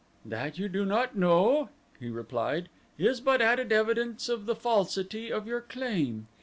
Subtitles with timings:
[0.25, 1.69] "That you do not know,"
[1.99, 6.25] he replied, "is but added evidence of the falsity of your claim.